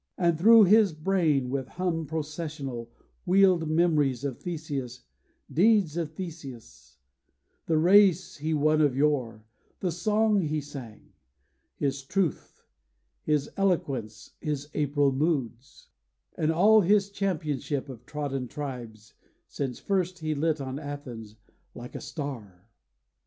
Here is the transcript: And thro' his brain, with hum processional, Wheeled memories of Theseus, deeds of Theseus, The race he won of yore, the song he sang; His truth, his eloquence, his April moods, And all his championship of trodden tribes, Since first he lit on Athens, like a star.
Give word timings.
And 0.17 0.35
thro' 0.35 0.63
his 0.63 0.93
brain, 0.93 1.51
with 1.51 1.67
hum 1.67 2.07
processional, 2.07 2.89
Wheeled 3.23 3.69
memories 3.69 4.23
of 4.23 4.39
Theseus, 4.39 5.03
deeds 5.53 5.95
of 5.95 6.13
Theseus, 6.15 6.97
The 7.67 7.77
race 7.77 8.37
he 8.37 8.51
won 8.55 8.81
of 8.81 8.97
yore, 8.97 9.45
the 9.79 9.91
song 9.91 10.41
he 10.41 10.59
sang; 10.59 11.13
His 11.75 12.01
truth, 12.01 12.63
his 13.21 13.51
eloquence, 13.55 14.31
his 14.41 14.69
April 14.73 15.11
moods, 15.11 15.89
And 16.35 16.51
all 16.51 16.81
his 16.81 17.11
championship 17.11 17.87
of 17.87 18.03
trodden 18.07 18.47
tribes, 18.47 19.13
Since 19.45 19.77
first 19.77 20.17
he 20.17 20.33
lit 20.33 20.59
on 20.59 20.79
Athens, 20.79 21.35
like 21.75 21.93
a 21.93 22.01
star. 22.01 22.67